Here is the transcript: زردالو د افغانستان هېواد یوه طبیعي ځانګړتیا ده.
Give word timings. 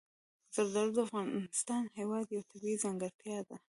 زردالو 0.55 0.91
د 0.95 0.97
افغانستان 1.07 1.83
هېواد 1.99 2.25
یوه 2.35 2.47
طبیعي 2.51 2.77
ځانګړتیا 2.83 3.39
ده. 3.47 3.55